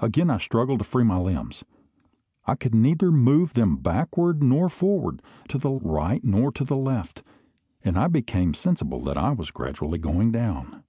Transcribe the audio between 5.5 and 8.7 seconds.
to the right nor to the left; and I became